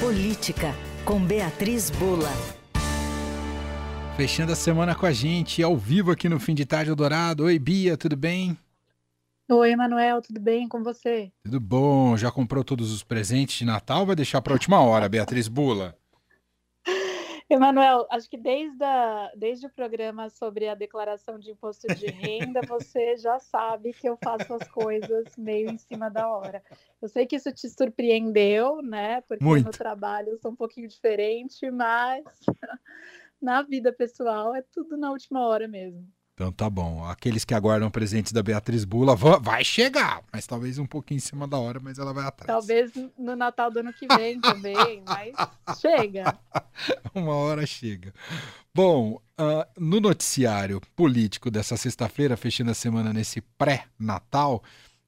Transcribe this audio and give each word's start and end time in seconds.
Política, 0.00 0.72
com 1.04 1.18
Beatriz 1.18 1.90
Bula. 1.90 2.30
Fechando 4.16 4.52
a 4.52 4.54
semana 4.54 4.94
com 4.94 5.04
a 5.04 5.10
gente, 5.10 5.60
ao 5.60 5.76
vivo 5.76 6.12
aqui 6.12 6.28
no 6.28 6.38
Fim 6.38 6.54
de 6.54 6.64
Tarde 6.64 6.94
Dourado. 6.94 7.42
Oi, 7.42 7.58
Bia, 7.58 7.96
tudo 7.96 8.16
bem? 8.16 8.56
Oi, 9.50 9.72
Emanuel, 9.72 10.22
tudo 10.22 10.38
bem 10.38 10.68
com 10.68 10.84
você? 10.84 11.32
Tudo 11.42 11.58
bom. 11.58 12.16
Já 12.16 12.30
comprou 12.30 12.62
todos 12.62 12.92
os 12.92 13.02
presentes 13.02 13.58
de 13.58 13.64
Natal? 13.64 14.06
Vai 14.06 14.14
deixar 14.14 14.40
para 14.40 14.52
a 14.52 14.54
última 14.54 14.80
hora, 14.80 15.08
Beatriz 15.08 15.48
Bula? 15.48 15.97
Emanuel, 17.50 18.06
acho 18.10 18.28
que 18.28 18.36
desde, 18.36 18.84
a, 18.84 19.32
desde 19.34 19.66
o 19.66 19.70
programa 19.70 20.28
sobre 20.28 20.68
a 20.68 20.74
declaração 20.74 21.38
de 21.38 21.50
imposto 21.50 21.88
de 21.88 22.06
renda, 22.06 22.60
você 22.68 23.16
já 23.16 23.38
sabe 23.38 23.92
que 23.94 24.08
eu 24.08 24.18
faço 24.18 24.52
as 24.52 24.68
coisas 24.68 25.34
meio 25.36 25.70
em 25.70 25.78
cima 25.78 26.10
da 26.10 26.28
hora. 26.28 26.62
Eu 27.00 27.08
sei 27.08 27.26
que 27.26 27.36
isso 27.36 27.50
te 27.52 27.68
surpreendeu, 27.70 28.82
né? 28.82 29.22
Porque 29.22 29.44
Muito. 29.44 29.64
no 29.64 29.72
trabalho 29.72 30.30
eu 30.30 30.38
sou 30.38 30.50
um 30.50 30.56
pouquinho 30.56 30.88
diferente, 30.88 31.70
mas 31.70 32.24
na 33.40 33.62
vida 33.62 33.92
pessoal 33.92 34.54
é 34.54 34.60
tudo 34.60 34.98
na 34.98 35.10
última 35.10 35.46
hora 35.46 35.66
mesmo. 35.66 36.06
Então 36.38 36.52
tá 36.52 36.70
bom. 36.70 37.04
Aqueles 37.04 37.44
que 37.44 37.52
aguardam 37.52 37.90
presentes 37.90 38.30
da 38.30 38.44
Beatriz 38.44 38.84
Bula, 38.84 39.16
vai 39.16 39.64
chegar, 39.64 40.22
mas 40.32 40.46
talvez 40.46 40.78
um 40.78 40.86
pouquinho 40.86 41.16
em 41.16 41.20
cima 41.20 41.48
da 41.48 41.58
hora, 41.58 41.80
mas 41.80 41.98
ela 41.98 42.12
vai 42.12 42.24
atrás. 42.24 42.46
Talvez 42.46 42.92
no 43.18 43.34
Natal 43.34 43.72
do 43.72 43.80
ano 43.80 43.92
que 43.92 44.06
vem 44.06 44.38
também, 44.40 45.02
mas 45.04 45.34
chega. 45.80 46.38
Uma 47.12 47.34
hora 47.34 47.66
chega. 47.66 48.14
Bom, 48.72 49.20
uh, 49.36 49.66
no 49.76 49.98
noticiário 49.98 50.80
político 50.94 51.50
dessa 51.50 51.76
sexta-feira, 51.76 52.36
fechando 52.36 52.70
a 52.70 52.74
semana 52.74 53.12
nesse 53.12 53.40
pré-natal, 53.40 54.62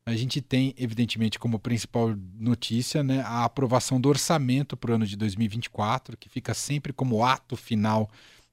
a 0.05 0.17
gente 0.17 0.41
tem, 0.41 0.75
evidentemente, 0.77 1.39
como 1.39 1.61
principal 1.61 2.13
notícia 2.41 3.05
né, 3.05 3.23
a 3.25 3.45
aprovação 3.45 4.01
do 4.01 4.09
orçamento 4.09 4.77
para 4.77 4.91
o 4.91 4.95
ano 4.97 5.07
de 5.07 5.15
2024, 5.17 6.17
que 6.17 6.29
fica 6.29 6.55
sempre 6.55 6.93
como 6.93 7.25
ato 7.25 7.57
final 7.57 8.11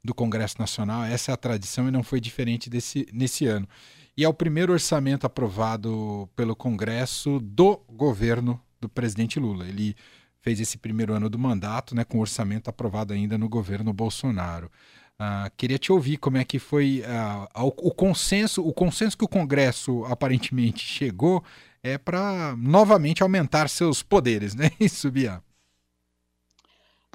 do 0.07 0.13
Congresso 0.13 0.55
Nacional. 0.57 1.03
Essa 1.03 1.31
é 1.31 1.33
a 1.33 1.37
tradição 1.37 1.87
e 1.87 1.91
não 1.91 2.01
foi 2.01 2.19
diferente 2.19 2.69
desse, 2.69 3.05
nesse 3.13 3.45
ano. 3.45 3.67
E 4.15 4.23
é 4.23 4.29
o 4.29 4.33
primeiro 4.33 4.73
orçamento 4.73 5.27
aprovado 5.27 6.27
pelo 6.35 6.55
Congresso 6.55 7.39
do 7.39 7.77
governo 7.89 8.59
do 8.79 8.89
presidente 8.89 9.39
Lula. 9.39 9.67
Ele 9.67 9.95
fez 10.41 10.59
esse 10.59 10.77
primeiro 10.77 11.13
ano 11.13 11.29
do 11.29 11.37
mandato, 11.37 11.93
né, 11.93 12.03
com 12.03 12.19
orçamento 12.19 12.69
aprovado 12.69 13.13
ainda 13.13 13.37
no 13.37 13.49
governo 13.49 13.93
Bolsonaro. 13.93 14.71
Uh, 15.19 15.51
queria 15.57 15.77
te 15.77 15.91
ouvir 15.91 16.17
como 16.17 16.37
é 16.37 16.45
que 16.45 16.57
foi 16.57 17.03
uh, 17.03 17.63
o, 17.63 17.89
o, 17.89 17.93
consenso, 17.93 18.65
o 18.65 18.71
consenso 18.71 19.17
que 19.17 19.25
o 19.25 19.27
Congresso 19.27 20.05
aparentemente 20.05 20.85
chegou 20.85 21.43
é 21.83 21.97
para 21.97 22.55
novamente 22.57 23.23
aumentar 23.23 23.67
seus 23.67 24.01
poderes, 24.01 24.55
né? 24.55 24.71
Isso, 24.79 25.11
Bia. 25.11 25.41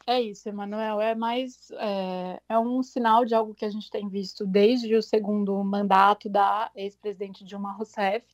É 0.07 0.21
isso, 0.21 0.49
Emanuel. 0.49 1.01
É 1.01 1.15
mais 1.15 1.71
é, 1.73 2.41
é, 2.49 2.59
um 2.59 2.83
sinal 2.83 3.25
de 3.25 3.35
algo 3.35 3.55
que 3.55 3.65
a 3.65 3.71
gente 3.71 3.91
tem 3.91 4.09
visto 4.09 4.45
desde 4.47 4.95
o 4.97 5.03
segundo 5.03 5.63
mandato 5.63 6.29
da 6.29 6.71
ex-presidente 6.75 7.45
Dilma 7.45 7.73
Rousseff, 7.73 8.27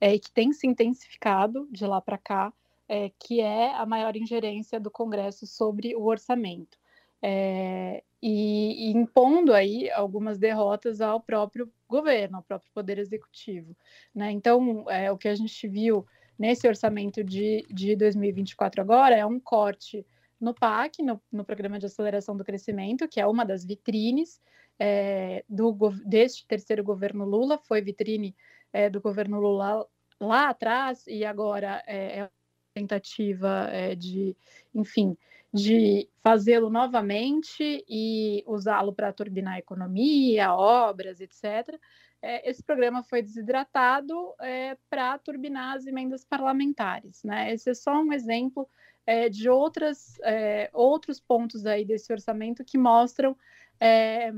é, 0.00 0.18
que 0.18 0.30
tem 0.30 0.52
se 0.52 0.66
intensificado 0.66 1.66
de 1.70 1.86
lá 1.86 2.00
para 2.00 2.18
cá, 2.18 2.52
é, 2.88 3.10
que 3.18 3.40
é 3.40 3.74
a 3.74 3.86
maior 3.86 4.16
ingerência 4.16 4.78
do 4.78 4.90
Congresso 4.90 5.46
sobre 5.46 5.96
o 5.96 6.04
orçamento. 6.04 6.78
É, 7.22 8.02
e, 8.22 8.90
e, 8.90 8.92
impondo 8.92 9.54
aí 9.54 9.90
algumas 9.90 10.38
derrotas 10.38 11.00
ao 11.00 11.20
próprio 11.20 11.72
governo, 11.88 12.36
ao 12.36 12.42
próprio 12.42 12.70
Poder 12.72 12.98
Executivo. 12.98 13.74
Né? 14.14 14.30
Então, 14.30 14.84
é, 14.90 15.10
o 15.10 15.16
que 15.16 15.28
a 15.28 15.34
gente 15.34 15.66
viu 15.66 16.06
nesse 16.38 16.68
orçamento 16.68 17.24
de, 17.24 17.64
de 17.70 17.96
2024 17.96 18.82
agora 18.82 19.16
é 19.16 19.24
um 19.24 19.40
corte 19.40 20.04
no 20.40 20.54
PAC, 20.54 21.02
no, 21.02 21.20
no, 21.30 21.44
Programa 21.44 21.78
de 21.78 21.86
Aceleração 21.86 22.36
do 22.36 22.44
Crescimento, 22.44 23.08
que 23.08 23.20
é 23.20 23.26
uma 23.26 23.44
das 23.44 23.64
vitrines 23.64 24.40
é, 24.78 25.44
do, 25.48 25.72
deste 26.04 26.46
terceiro 26.46 26.82
governo 26.82 27.24
Lula, 27.24 27.58
foi 27.58 27.80
vitrine 27.80 28.34
é, 28.72 28.90
do 28.90 29.00
governo 29.00 29.40
Lula 29.40 29.86
lá 30.20 30.48
atrás 30.48 31.06
e 31.06 31.24
agora 31.24 31.82
é, 31.86 32.20
é 32.20 32.30
tentativa 32.74 33.68
é, 33.70 33.94
de, 33.94 34.36
enfim, 34.74 35.16
de 35.52 36.08
fazê-lo 36.20 36.68
novamente 36.68 37.84
e 37.88 38.42
usá-lo 38.46 38.92
para 38.92 39.12
turbinar 39.12 39.54
a 39.54 39.58
economia, 39.58 40.52
obras, 40.52 41.20
etc. 41.20 41.78
É, 42.20 42.50
esse 42.50 42.62
programa 42.62 43.04
foi 43.04 43.22
desidratado 43.22 44.34
é, 44.40 44.76
para 44.90 45.16
turbinar 45.18 45.76
as 45.76 45.86
emendas 45.86 46.24
parlamentares. 46.24 47.22
Né? 47.22 47.52
Esse 47.52 47.70
é 47.70 47.74
só 47.74 47.92
um 47.92 48.12
exemplo 48.12 48.68
é, 49.06 49.28
de 49.28 49.48
outras, 49.48 50.18
é, 50.22 50.70
outros 50.72 51.20
pontos 51.20 51.66
aí 51.66 51.84
desse 51.84 52.12
orçamento 52.12 52.64
que 52.64 52.78
mostram 52.78 53.36
é, 53.80 54.32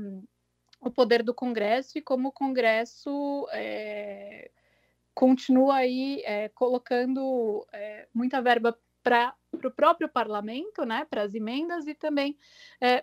o 0.81 0.91
poder 0.91 1.23
do 1.23 1.33
Congresso 1.33 1.97
e 1.97 2.01
como 2.01 2.29
o 2.29 2.31
Congresso 2.33 3.47
é, 3.51 4.51
continua 5.13 5.77
aí 5.77 6.21
é, 6.25 6.49
colocando 6.49 7.65
é, 7.71 8.07
muita 8.13 8.41
verba 8.41 8.77
para 9.01 9.33
o 9.53 9.71
próprio 9.71 10.09
parlamento, 10.09 10.83
né, 10.85 11.07
para 11.09 11.21
as 11.21 11.33
emendas 11.33 11.87
e 11.87 11.95
também 11.95 12.37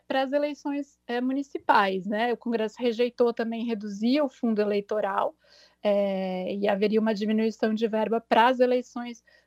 para 0.07 0.21
as 0.21 0.33
eleições 0.33 1.01
municipais. 1.23 2.05
Né? 2.05 2.31
O 2.31 2.37
Congresso 2.37 2.77
rejeitou 2.79 3.33
também 3.33 3.65
reduzir 3.65 4.21
o 4.21 4.29
fundo 4.29 4.61
eleitoral 4.61 5.35
e 5.83 6.69
haveria 6.69 7.01
uma 7.01 7.15
diminuição 7.15 7.73
de 7.73 7.89
verba 7.89 8.21
para 8.21 8.49
as 8.49 8.61
eleições 8.61 9.25
municipais, 9.25 9.44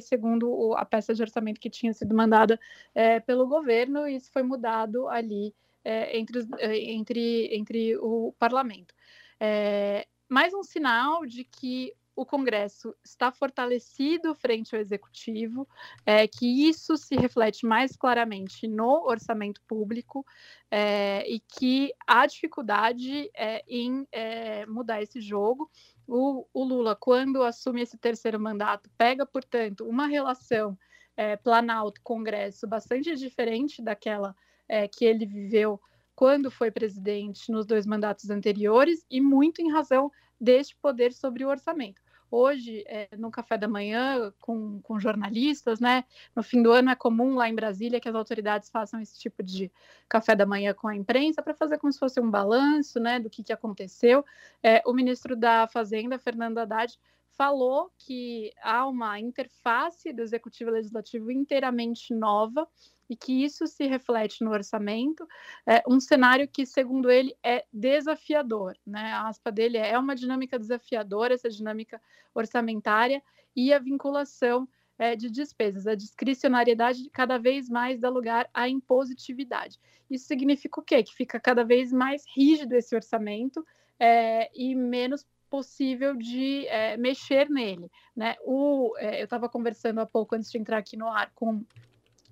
segundo 0.00 0.50
o, 0.50 0.74
a 0.74 0.84
peça 0.84 1.14
de 1.14 1.22
orçamento 1.22 1.60
que 1.60 1.70
tinha 1.70 1.92
sido 1.92 2.14
mandada 2.14 2.58
é, 2.94 3.20
pelo 3.20 3.46
governo, 3.46 4.06
e 4.06 4.16
isso 4.16 4.30
foi 4.32 4.42
mudado 4.42 5.08
ali 5.08 5.54
é, 5.84 6.18
entre, 6.18 6.46
é, 6.58 6.76
entre, 6.92 7.54
entre 7.54 7.96
o 7.98 8.34
parlamento. 8.38 8.94
É, 9.40 10.06
mais 10.28 10.54
um 10.54 10.62
sinal 10.62 11.26
de 11.26 11.44
que 11.44 11.92
o 12.14 12.26
Congresso 12.26 12.94
está 13.02 13.32
fortalecido 13.32 14.34
frente 14.34 14.74
ao 14.74 14.80
Executivo, 14.80 15.66
é, 16.04 16.26
que 16.26 16.68
isso 16.68 16.96
se 16.96 17.16
reflete 17.16 17.64
mais 17.64 17.96
claramente 17.96 18.68
no 18.68 19.06
orçamento 19.06 19.60
público 19.62 20.24
é, 20.70 21.24
e 21.28 21.40
que 21.40 21.92
há 22.06 22.26
dificuldade 22.26 23.30
é, 23.34 23.64
em 23.66 24.06
é, 24.12 24.66
mudar 24.66 25.02
esse 25.02 25.20
jogo. 25.20 25.70
O, 26.06 26.46
o, 26.52 26.64
Lula, 26.64 26.94
quando 26.94 27.42
assume 27.42 27.80
esse 27.80 27.96
terceiro 27.96 28.38
mandato, 28.38 28.90
pega, 28.98 29.24
portanto, 29.24 29.86
uma 29.86 30.06
relação 30.06 30.76
é, 31.16 31.36
Planalto-Congresso 31.36 32.66
bastante 32.66 33.14
diferente 33.16 33.80
daquela 33.80 34.36
é, 34.68 34.86
que 34.86 35.04
ele 35.04 35.24
viveu 35.24 35.80
quando 36.14 36.50
foi 36.50 36.70
presidente 36.70 37.50
nos 37.50 37.64
dois 37.64 37.86
mandatos 37.86 38.28
anteriores, 38.28 39.04
e 39.10 39.18
muito 39.18 39.62
em 39.62 39.72
razão 39.72 40.12
deste 40.38 40.76
poder 40.76 41.12
sobre 41.12 41.44
o 41.44 41.48
orçamento 41.48 42.01
hoje 42.32 42.82
é, 42.86 43.08
no 43.16 43.30
café 43.30 43.58
da 43.58 43.68
manhã 43.68 44.32
com, 44.40 44.80
com 44.80 44.98
jornalistas, 44.98 45.78
né? 45.78 46.04
No 46.34 46.42
fim 46.42 46.62
do 46.62 46.72
ano 46.72 46.90
é 46.90 46.96
comum 46.96 47.34
lá 47.34 47.48
em 47.48 47.54
Brasília 47.54 48.00
que 48.00 48.08
as 48.08 48.14
autoridades 48.14 48.70
façam 48.70 49.00
esse 49.00 49.18
tipo 49.18 49.42
de 49.42 49.70
café 50.08 50.34
da 50.34 50.46
manhã 50.46 50.72
com 50.72 50.88
a 50.88 50.96
imprensa 50.96 51.42
para 51.42 51.54
fazer 51.54 51.78
como 51.78 51.92
se 51.92 51.98
fosse 51.98 52.20
um 52.20 52.30
balanço, 52.30 52.98
né, 52.98 53.20
do 53.20 53.28
que, 53.28 53.42
que 53.42 53.52
aconteceu. 53.52 54.24
É, 54.62 54.82
o 54.86 54.92
ministro 54.92 55.36
da 55.36 55.66
Fazenda, 55.68 56.18
Fernando 56.18 56.58
Haddad, 56.58 56.98
falou 57.36 57.90
que 57.98 58.52
há 58.62 58.86
uma 58.86 59.18
interface 59.18 60.12
do 60.12 60.22
executivo 60.22 60.70
e 60.70 60.74
legislativo 60.74 61.30
inteiramente 61.30 62.14
nova 62.14 62.68
e 63.08 63.16
que 63.16 63.44
isso 63.44 63.66
se 63.66 63.86
reflete 63.86 64.42
no 64.42 64.50
orçamento, 64.50 65.26
é 65.66 65.82
um 65.86 66.00
cenário 66.00 66.48
que, 66.48 66.64
segundo 66.64 67.10
ele, 67.10 67.36
é 67.42 67.64
desafiador. 67.72 68.76
Né? 68.86 69.12
A 69.12 69.28
aspa 69.28 69.52
dele 69.52 69.76
é, 69.76 69.90
é 69.90 69.98
uma 69.98 70.14
dinâmica 70.14 70.58
desafiadora, 70.58 71.34
essa 71.34 71.50
dinâmica 71.50 72.00
orçamentária 72.34 73.22
e 73.54 73.72
a 73.72 73.78
vinculação 73.78 74.66
é, 74.98 75.16
de 75.16 75.28
despesas, 75.28 75.86
a 75.86 75.94
discricionariedade 75.94 77.10
cada 77.10 77.38
vez 77.38 77.68
mais 77.68 77.98
dá 77.98 78.08
lugar 78.08 78.48
à 78.54 78.68
impositividade. 78.68 79.78
Isso 80.08 80.26
significa 80.26 80.80
o 80.80 80.82
quê? 80.82 81.02
Que 81.02 81.14
fica 81.14 81.40
cada 81.40 81.64
vez 81.64 81.92
mais 81.92 82.24
rígido 82.34 82.72
esse 82.74 82.94
orçamento 82.94 83.66
é, 83.98 84.50
e 84.54 84.74
menos 84.74 85.26
possível 85.52 86.16
de 86.16 86.66
é, 86.68 86.96
mexer 86.96 87.50
nele. 87.50 87.90
Né? 88.16 88.36
O, 88.42 88.94
é, 88.96 89.20
eu 89.20 89.24
estava 89.24 89.50
conversando 89.50 90.00
há 90.00 90.06
pouco, 90.06 90.34
antes 90.34 90.50
de 90.50 90.56
entrar 90.56 90.78
aqui 90.78 90.96
no 90.96 91.06
ar, 91.06 91.30
com 91.34 91.62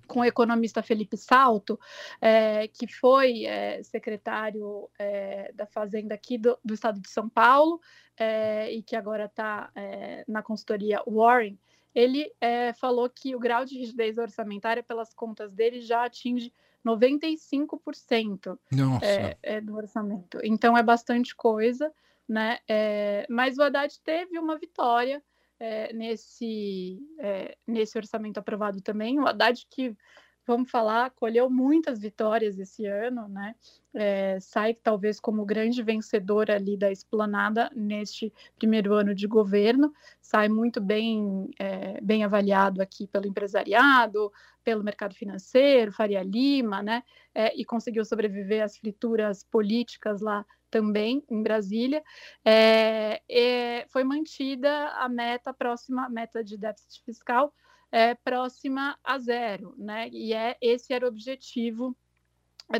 com 0.07 0.19
o 0.19 0.25
economista 0.25 0.83
Felipe 0.83 1.15
Salto, 1.15 1.79
é, 2.19 2.67
que 2.67 2.85
foi 2.85 3.45
é, 3.45 3.81
secretário 3.81 4.89
é, 4.99 5.53
da 5.53 5.65
Fazenda 5.65 6.13
aqui 6.13 6.37
do, 6.37 6.59
do, 6.65 6.73
estado 6.73 6.99
de 6.99 7.09
São 7.09 7.29
Paulo 7.29 7.79
e 8.69 8.83
que 8.83 8.95
agora 8.95 9.25
está 9.25 9.71
na 10.27 10.43
consultoria 10.43 11.01
Warren, 11.07 11.57
ele 11.95 12.31
falou 12.75 13.09
que 13.09 13.35
o 13.35 13.39
grau 13.39 13.65
de 13.65 13.79
rigidez 13.79 14.17
orçamentária, 14.17 14.83
pelas 14.83 15.11
contas 15.13 15.53
dele, 15.53 15.81
já 15.81 16.05
atinge 16.05 16.53
95% 16.85 18.59
do 19.63 19.75
orçamento. 19.75 20.39
Então 20.43 20.77
é 20.77 20.83
bastante 20.83 21.35
coisa, 21.35 21.91
né? 22.31 22.59
mas 23.29 23.57
o 23.57 23.63
Haddad 23.63 23.99
teve 24.03 24.39
uma 24.39 24.57
vitória 24.57 25.21
é, 25.59 25.91
nesse, 25.93 26.99
é, 27.19 27.57
nesse 27.67 27.97
orçamento 27.97 28.39
aprovado 28.39 28.81
também. 28.81 29.19
O 29.19 29.27
Haddad 29.27 29.67
que 29.69 29.95
vamos 30.45 30.71
falar, 30.71 31.11
colheu 31.11 31.49
muitas 31.49 31.99
vitórias 31.99 32.57
esse 32.57 32.85
ano, 32.85 33.27
né? 33.27 33.55
É, 33.93 34.39
sai 34.39 34.73
talvez 34.73 35.19
como 35.19 35.45
grande 35.45 35.83
vencedora 35.83 36.55
ali 36.55 36.77
da 36.77 36.91
esplanada 36.91 37.69
neste 37.75 38.33
primeiro 38.57 38.93
ano 38.93 39.13
de 39.13 39.27
governo, 39.27 39.93
sai 40.21 40.49
muito 40.49 40.81
bem, 40.81 41.49
é, 41.59 41.99
bem 42.01 42.23
avaliado 42.23 42.81
aqui 42.81 43.05
pelo 43.05 43.27
empresariado, 43.27 44.31
pelo 44.63 44.83
mercado 44.83 45.13
financeiro, 45.13 45.91
Faria 45.91 46.23
Lima, 46.23 46.81
né? 46.81 47.03
É, 47.33 47.55
e 47.55 47.63
conseguiu 47.63 48.03
sobreviver 48.03 48.63
às 48.63 48.77
frituras 48.77 49.43
políticas 49.43 50.21
lá 50.21 50.45
também 50.71 51.23
em 51.29 51.43
Brasília, 51.43 52.01
é, 52.43 53.21
é, 53.29 53.85
foi 53.89 54.03
mantida 54.03 54.87
a 54.93 55.07
meta 55.09 55.53
próxima, 55.53 56.05
a 56.05 56.09
meta 56.09 56.43
de 56.43 56.57
déficit 56.57 57.03
fiscal 57.03 57.53
é, 57.91 58.15
próxima 58.15 58.97
a 59.03 59.19
zero, 59.19 59.75
né? 59.77 60.07
E 60.09 60.33
é 60.33 60.57
esse 60.61 60.93
era 60.93 61.05
o 61.05 61.09
objetivo 61.09 61.95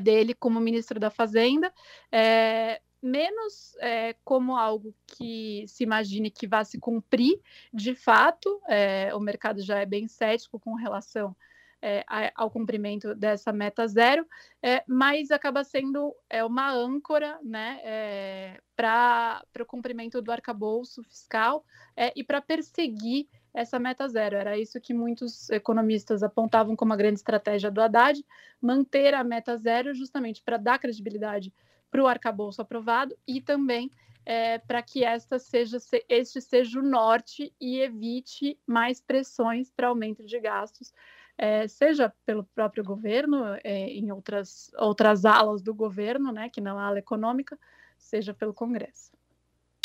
dele 0.01 0.33
como 0.33 0.59
ministro 0.59 0.99
da 0.99 1.09
Fazenda. 1.09 1.71
É, 2.09 2.81
menos 3.01 3.75
é, 3.79 4.15
como 4.23 4.55
algo 4.55 4.95
que 5.05 5.65
se 5.67 5.83
imagine 5.83 6.31
que 6.31 6.47
vá 6.47 6.63
se 6.63 6.79
cumprir 6.79 7.41
de 7.73 7.93
fato, 7.93 8.61
é, 8.69 9.13
o 9.13 9.19
mercado 9.19 9.61
já 9.61 9.79
é 9.79 9.85
bem 9.85 10.07
cético 10.07 10.59
com 10.59 10.75
relação 10.75 11.35
é, 11.81 12.03
ao 12.35 12.51
cumprimento 12.51 13.15
dessa 13.15 13.51
meta 13.51 13.87
zero, 13.87 14.25
é, 14.61 14.83
mas 14.87 15.31
acaba 15.31 15.63
sendo 15.63 16.15
é, 16.29 16.43
uma 16.43 16.71
âncora 16.71 17.39
né, 17.43 17.79
é, 17.83 18.61
para 18.75 19.41
o 19.59 19.65
cumprimento 19.65 20.21
do 20.21 20.31
arcabouço 20.31 21.03
fiscal 21.03 21.65
é, 21.95 22.13
e 22.15 22.23
para 22.23 22.41
perseguir 22.41 23.27
essa 23.53 23.79
meta 23.79 24.07
zero. 24.07 24.35
Era 24.35 24.57
isso 24.57 24.79
que 24.79 24.93
muitos 24.93 25.49
economistas 25.49 26.23
apontavam 26.23 26.75
como 26.75 26.93
a 26.93 26.95
grande 26.97 27.19
estratégia 27.19 27.71
do 27.71 27.81
Haddad, 27.81 28.23
manter 28.61 29.13
a 29.13 29.23
meta 29.23 29.57
zero 29.57 29.93
justamente 29.93 30.41
para 30.43 30.57
dar 30.57 30.79
credibilidade 30.79 31.53
para 31.89 32.03
o 32.03 32.07
arcabouço 32.07 32.61
aprovado 32.61 33.17
e 33.27 33.41
também 33.41 33.91
é, 34.25 34.59
para 34.59 34.81
que 34.81 35.03
esta 35.03 35.39
seja, 35.39 35.77
este 36.07 36.39
seja 36.39 36.79
o 36.79 36.83
norte 36.83 37.53
e 37.59 37.79
evite 37.79 38.57
mais 38.67 39.01
pressões 39.01 39.71
para 39.71 39.87
aumento 39.87 40.23
de 40.23 40.39
gastos 40.39 40.93
é, 41.37 41.67
seja 41.67 42.13
pelo 42.25 42.43
próprio 42.43 42.83
governo, 42.83 43.43
é, 43.63 43.87
em 43.89 44.11
outras, 44.11 44.71
outras 44.77 45.25
alas 45.25 45.61
do 45.61 45.73
governo, 45.73 46.31
né, 46.31 46.49
que 46.49 46.61
não 46.61 46.77
a 46.77 46.85
ala 46.85 46.99
econômica, 46.99 47.57
seja 47.97 48.33
pelo 48.33 48.53
Congresso. 48.53 49.11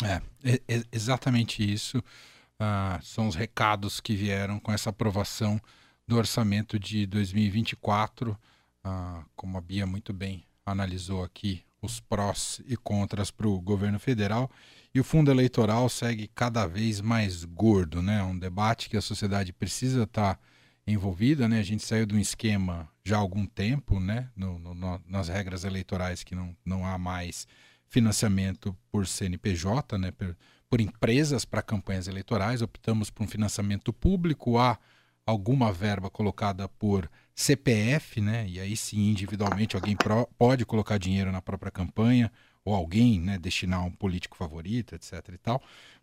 É, 0.03 0.21
é 0.67 0.83
exatamente 0.91 1.63
isso. 1.63 1.97
Uh, 1.99 3.01
são 3.03 3.27
os 3.27 3.35
recados 3.35 3.99
que 3.99 4.15
vieram 4.15 4.59
com 4.59 4.71
essa 4.71 4.89
aprovação 4.89 5.59
do 6.07 6.17
orçamento 6.17 6.79
de 6.79 7.05
2024. 7.05 8.31
Uh, 8.31 8.37
ah, 8.83 9.23
como 9.35 9.57
a 9.57 9.61
Bia 9.61 9.85
muito 9.85 10.13
bem 10.13 10.45
analisou 10.65 11.23
aqui, 11.23 11.63
os 11.81 11.99
prós 11.99 12.61
e 12.65 12.75
contras 12.77 13.29
para 13.31 13.47
o 13.47 13.59
governo 13.59 13.99
federal. 13.99 14.49
E 14.93 14.99
o 14.99 15.03
fundo 15.03 15.29
eleitoral 15.29 15.89
segue 15.89 16.29
cada 16.33 16.65
vez 16.65 17.01
mais 17.01 17.43
gordo, 17.43 18.01
né? 18.01 18.23
Um 18.23 18.37
debate 18.37 18.89
que 18.89 18.97
a 18.97 19.01
sociedade 19.01 19.53
precisa 19.53 20.03
estar. 20.03 20.35
Tá 20.35 20.39
envolvida, 20.87 21.47
né? 21.47 21.59
A 21.59 21.63
gente 21.63 21.83
saiu 21.83 22.05
de 22.05 22.15
um 22.15 22.19
esquema 22.19 22.89
já 23.03 23.17
há 23.17 23.19
algum 23.19 23.45
tempo, 23.45 23.99
né? 23.99 24.29
No, 24.35 24.57
no, 24.57 25.01
nas 25.05 25.27
regras 25.27 25.63
eleitorais 25.65 26.23
que 26.23 26.33
não, 26.33 26.55
não 26.65 26.85
há 26.85 26.97
mais 26.97 27.47
financiamento 27.87 28.75
por 28.89 29.05
CNPJ, 29.05 29.97
né? 29.97 30.11
Por, 30.11 30.35
por 30.69 30.79
empresas 30.79 31.43
para 31.43 31.61
campanhas 31.61 32.07
eleitorais. 32.07 32.61
Optamos 32.61 33.09
por 33.09 33.23
um 33.23 33.27
financiamento 33.27 33.91
público. 33.91 34.57
Há 34.57 34.79
alguma 35.25 35.73
verba 35.73 36.09
colocada 36.09 36.69
por 36.69 37.09
CPF, 37.35 38.21
né? 38.21 38.47
E 38.47 38.59
aí 38.59 38.77
sim, 38.77 39.09
individualmente, 39.09 39.75
alguém 39.75 39.95
pro, 39.95 40.25
pode 40.37 40.65
colocar 40.65 40.97
dinheiro 40.97 41.31
na 41.31 41.41
própria 41.41 41.71
campanha 41.71 42.31
ou 42.63 42.73
alguém, 42.73 43.19
né? 43.19 43.37
Destinar 43.37 43.81
a 43.81 43.83
um 43.83 43.91
político 43.91 44.37
favorito, 44.37 44.95
etc. 44.95 45.13
e 45.33 45.37
tal 45.37 45.61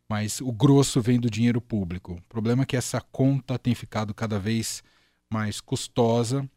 mas 0.09 0.41
o 0.41 0.53
grosso 0.53 1.01
vem 1.01 1.19
do 1.19 1.31
dinheiro 1.31 1.61
público. 1.61 2.15
O 2.15 2.29
problema 2.29 2.63
é 2.63 2.67
que 2.67 2.77
essa 2.77 3.01
conta 3.01 3.59
tem 3.59 3.75
ficado 3.75 4.13
cada 4.13 4.39
vez 4.39 4.83
mais 5.31 5.61
custosa 5.61 6.49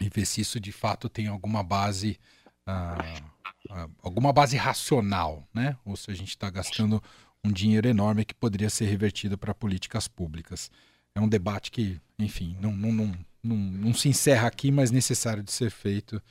e 0.00 0.08
ver 0.08 0.24
se 0.24 0.40
isso 0.40 0.60
de 0.60 0.72
fato 0.72 1.08
tem 1.08 1.26
alguma 1.26 1.62
base, 1.62 2.18
uh, 2.68 3.72
uh, 3.72 3.90
alguma 4.02 4.32
base 4.32 4.56
racional, 4.56 5.46
né? 5.52 5.76
Ou 5.84 5.96
se 5.96 6.10
a 6.10 6.14
gente 6.14 6.30
está 6.30 6.48
gastando 6.48 7.02
um 7.44 7.52
dinheiro 7.52 7.88
enorme 7.88 8.24
que 8.24 8.34
poderia 8.34 8.70
ser 8.70 8.86
revertido 8.86 9.36
para 9.36 9.54
políticas 9.54 10.06
públicas. 10.06 10.70
É 11.14 11.20
um 11.20 11.28
debate 11.28 11.70
que, 11.70 12.00
enfim, 12.18 12.56
não, 12.60 12.72
não, 12.72 12.92
não, 12.92 13.12
não, 13.42 13.56
não 13.56 13.94
se 13.94 14.08
encerra 14.08 14.46
aqui, 14.46 14.70
mas 14.70 14.90
necessário 14.90 15.42
de 15.42 15.52
ser 15.52 15.70
feito 15.70 16.22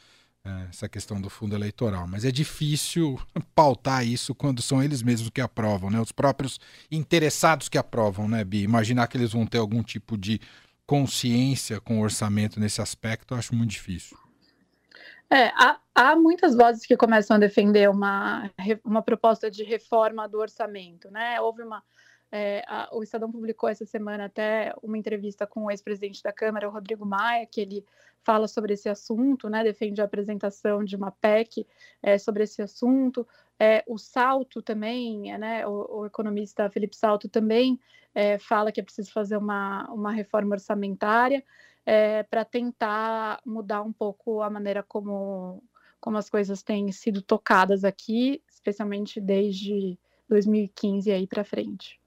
essa 0.70 0.88
questão 0.88 1.20
do 1.20 1.30
fundo 1.30 1.56
eleitoral. 1.56 2.08
Mas 2.08 2.26
é 2.26 2.32
difícil 2.32 3.20
pautar 3.56 4.06
isso 4.06 4.36
quando 4.36 4.62
são 4.62 4.82
eles 4.82 5.02
mesmos 5.02 5.30
que 5.30 5.42
aprovam, 5.42 5.90
né? 5.90 6.00
Os 6.00 6.12
próprios 6.12 6.60
interessados 6.92 7.70
que 7.70 7.78
aprovam, 7.78 8.28
né, 8.28 8.44
Bi? 8.44 8.64
Imaginar 8.64 9.08
que 9.08 9.18
eles 9.18 9.34
vão 9.34 9.46
ter 9.46 9.58
algum 9.58 9.84
tipo 9.84 10.18
de 10.18 10.40
consciência 10.86 11.82
com 11.82 12.00
o 12.00 12.02
orçamento 12.02 12.60
nesse 12.60 12.82
aspecto, 12.82 13.34
eu 13.34 13.38
acho 13.38 13.54
muito 13.54 13.72
difícil. 13.72 14.18
É, 15.30 15.48
há, 15.48 15.78
há, 15.94 16.16
muitas 16.16 16.56
vozes 16.56 16.86
que 16.86 16.96
começam 16.96 17.36
a 17.36 17.40
defender 17.40 17.90
uma, 17.90 18.50
uma 18.86 19.02
proposta 19.02 19.52
de 19.52 19.64
reforma 19.64 20.28
do 20.28 20.40
orçamento, 20.40 21.12
né? 21.12 21.40
Houve 21.42 21.64
uma 21.64 21.84
é, 22.32 22.64
a, 22.68 22.90
o 22.92 23.04
Estadão 23.04 23.32
publicou 23.32 23.70
essa 23.70 23.86
semana 23.86 24.26
até 24.26 24.74
uma 24.84 24.98
entrevista 24.98 25.48
com 25.48 25.66
o 25.66 25.72
ex-presidente 25.72 26.22
da 26.22 26.34
Câmara, 26.34 26.68
o 26.68 26.72
Rodrigo 26.72 27.06
Maia, 27.06 27.46
que 27.46 27.62
ele 27.62 27.86
fala 28.24 28.48
sobre 28.48 28.74
esse 28.74 28.90
assunto, 28.90 29.50
né, 29.50 29.64
defende 29.64 30.02
a 30.02 30.04
apresentação 30.04 30.84
de 30.84 30.98
uma 30.98 31.12
PEC 31.12 31.66
é, 32.04 32.18
sobre 32.18 32.44
esse 32.44 32.62
assunto. 32.62 33.26
É, 33.58 33.84
o 33.88 33.98
Salto 33.98 34.62
também, 34.62 35.38
né, 35.38 35.66
o, 35.66 36.00
o, 36.00 36.06
economista 36.06 36.70
Felipe 36.70 36.96
Salto 36.96 37.30
também 37.30 37.80
é, 38.14 38.38
fala 38.38 38.72
que 38.72 38.82
é 38.82 38.84
preciso 38.84 39.12
fazer 39.14 39.38
uma, 39.38 39.90
uma 39.90 40.12
reforma 40.12 40.56
orçamentária 40.56 41.42
é, 41.86 42.24
para 42.24 42.44
tentar 42.44 43.40
mudar 43.46 43.82
um 43.82 43.94
pouco 43.94 44.42
a 44.42 44.50
maneira 44.50 44.84
como, 44.84 45.64
como 46.02 46.18
as 46.18 46.30
coisas 46.30 46.62
têm 46.62 46.92
sido 46.92 47.22
tocadas 47.22 47.86
aqui, 47.86 48.44
especialmente 48.50 49.22
desde 49.22 49.98
2015 50.28 51.10
aí 51.10 51.26
para 51.26 51.46
frente. 51.46 51.98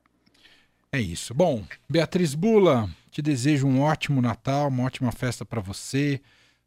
É 0.92 1.00
isso. 1.00 1.32
Bom, 1.32 1.64
Beatriz 1.88 2.34
Bula, 2.34 2.90
te 3.12 3.22
desejo 3.22 3.64
um 3.64 3.80
ótimo 3.80 4.20
Natal, 4.20 4.66
uma 4.66 4.84
ótima 4.84 5.12
festa 5.12 5.44
para 5.44 5.60
você, 5.60 6.20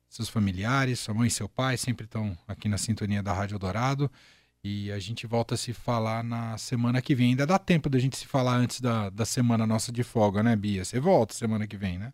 seus 0.07 0.29
familiares, 0.29 0.99
sua 0.99 1.13
mãe 1.13 1.27
e 1.27 1.31
seu 1.31 1.49
pai 1.49 1.75
sempre 1.75 2.05
estão 2.05 2.37
aqui 2.47 2.69
na 2.69 2.77
sintonia 2.77 3.21
da 3.21 3.33
Rádio 3.33 3.59
Dourado. 3.59 4.09
E 4.63 4.89
a 4.93 4.99
gente 4.99 5.27
volta 5.27 5.55
a 5.55 5.57
se 5.57 5.73
falar 5.73 6.23
na 6.23 6.57
semana 6.57 7.01
que 7.01 7.13
vem. 7.13 7.31
Ainda 7.31 7.45
dá 7.45 7.59
tempo 7.59 7.89
da 7.89 7.99
gente 7.99 8.15
se 8.15 8.25
falar 8.25 8.55
antes 8.55 8.79
da, 8.79 9.09
da 9.09 9.25
semana 9.25 9.67
nossa 9.67 9.91
de 9.91 10.03
folga, 10.03 10.41
né, 10.41 10.55
Bia? 10.55 10.85
Você 10.85 11.01
volta 11.01 11.33
semana 11.33 11.67
que 11.67 11.75
vem, 11.75 11.99
né? 11.99 12.13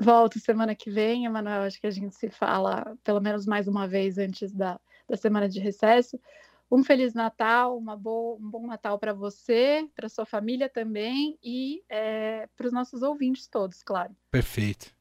Volto 0.00 0.38
semana 0.38 0.76
que 0.76 0.92
vem, 0.92 1.24
Emanuel. 1.24 1.62
Acho 1.62 1.80
que 1.80 1.88
a 1.88 1.90
gente 1.90 2.14
se 2.14 2.30
fala 2.30 2.96
pelo 3.02 3.20
menos 3.20 3.46
mais 3.46 3.66
uma 3.66 3.88
vez 3.88 4.16
antes 4.16 4.52
da, 4.52 4.78
da 5.08 5.16
semana 5.16 5.48
de 5.48 5.58
recesso. 5.58 6.20
Um 6.70 6.82
Feliz 6.82 7.14
Natal, 7.14 7.78
uma 7.78 7.96
boa, 7.96 8.36
um 8.36 8.50
bom 8.50 8.66
Natal 8.66 8.98
para 8.98 9.12
você, 9.12 9.88
para 9.94 10.08
sua 10.08 10.26
família 10.26 10.68
também 10.68 11.38
e 11.42 11.82
é, 11.88 12.48
para 12.56 12.66
os 12.66 12.72
nossos 12.72 13.02
ouvintes 13.02 13.46
todos, 13.46 13.82
claro. 13.82 14.14
Perfeito. 14.30 14.94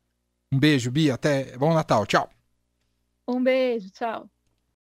Um 0.52 0.60
beijo, 0.60 0.92
Bia. 0.92 1.16
Até 1.16 1.58
bom 1.58 1.74
Natal. 1.74 2.06
Tchau. 2.06 2.30
Um 3.28 3.42
beijo, 3.44 3.90
tchau. 3.90 4.30